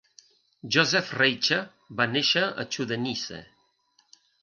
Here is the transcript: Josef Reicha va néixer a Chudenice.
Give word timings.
Josef 0.75 1.11
Reicha 1.19 1.59
va 2.01 2.09
néixer 2.17 2.45
a 2.65 2.69
Chudenice. 2.77 3.47